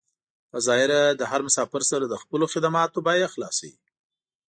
په 0.51 0.57
ظاهره 0.65 0.99
له 1.19 1.25
هر 1.31 1.41
مسافر 1.47 1.81
سره 1.91 2.05
د 2.07 2.15
خپلو 2.23 2.45
خدماتو 2.53 2.99
بيه 3.07 3.27
خلاصوي. 3.33 3.75